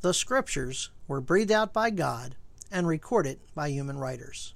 [0.00, 2.36] the scriptures were breathed out by God
[2.70, 4.54] and recorded by human writers.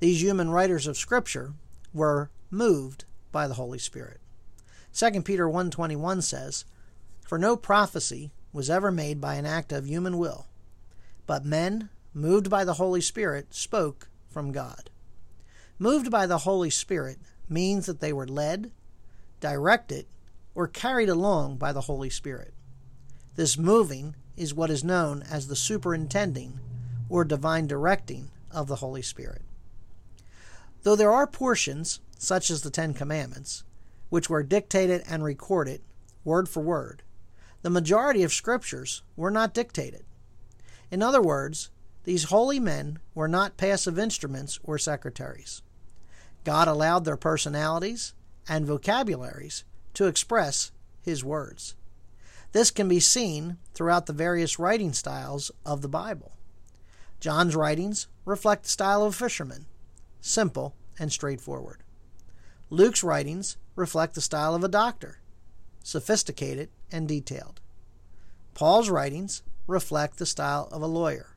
[0.00, 1.54] These human writers of scripture
[1.94, 4.20] were moved by the Holy Spirit.
[4.92, 6.64] 2 Peter 1:21 says,
[7.24, 10.46] "For no prophecy was ever made by an act of human will,
[11.26, 14.90] but men, moved by the Holy Spirit, spoke from God."
[15.78, 18.72] Moved by the Holy Spirit means that they were led,
[19.40, 20.06] directed,
[20.54, 22.54] or carried along by the Holy Spirit.
[23.36, 26.58] This moving is what is known as the superintending
[27.10, 29.42] or divine directing of the Holy Spirit.
[30.82, 33.62] Though there are portions, such as the Ten Commandments,
[34.08, 35.82] which were dictated and recorded
[36.24, 37.02] word for word,
[37.60, 40.04] the majority of scriptures were not dictated.
[40.90, 41.70] In other words,
[42.04, 45.60] these holy men were not passive instruments or secretaries.
[46.44, 48.14] God allowed their personalities
[48.48, 49.64] and vocabularies
[49.94, 50.70] to express
[51.02, 51.74] His words.
[52.52, 56.32] This can be seen throughout the various writing styles of the Bible.
[57.20, 59.66] John's writings reflect the style of a fisherman,
[60.20, 61.82] simple and straightforward.
[62.70, 65.20] Luke's writings reflect the style of a doctor,
[65.82, 67.60] sophisticated and detailed.
[68.54, 71.36] Paul's writings reflect the style of a lawyer,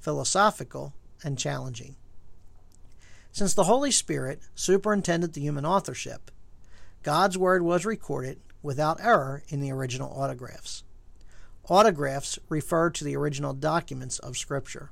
[0.00, 1.96] philosophical and challenging.
[3.32, 6.30] Since the Holy Spirit superintended the human authorship,
[7.02, 10.82] God's Word was recorded without error in the original autographs.
[11.68, 14.90] Autographs refer to the original documents of Scripture.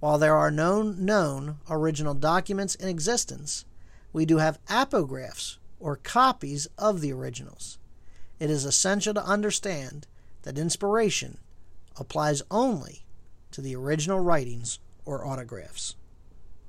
[0.00, 3.66] While there are no known original documents in existence,
[4.12, 7.78] we do have apographs or copies of the originals.
[8.40, 10.06] It is essential to understand
[10.42, 11.38] that inspiration
[11.96, 13.04] applies only
[13.50, 15.96] to the original writings or autographs.